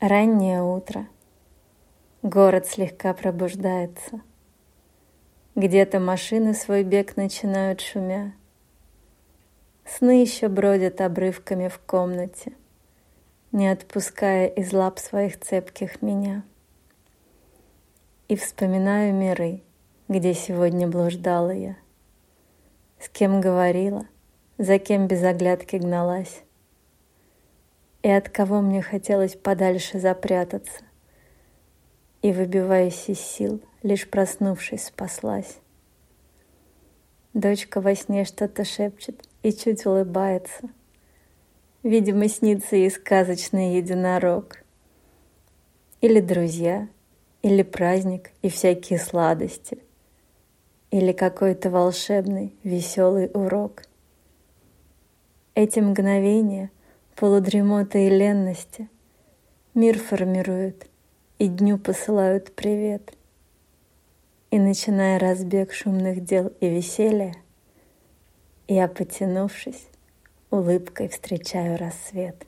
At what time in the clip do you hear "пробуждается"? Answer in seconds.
3.14-4.20